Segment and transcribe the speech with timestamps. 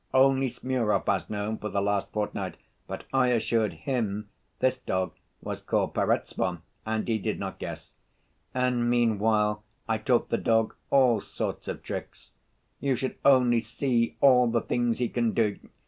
[0.15, 2.57] Only Smurov has known for the last fortnight,
[2.87, 7.93] but I assured him this dog was called Perezvon and he did not guess.
[8.51, 12.31] And meanwhile I taught the dog all sorts of tricks.
[12.79, 15.59] You should only see all the things he can do!